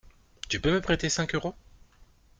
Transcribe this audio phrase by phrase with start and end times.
[0.49, 1.53] Tu peux me prêter cinq euros?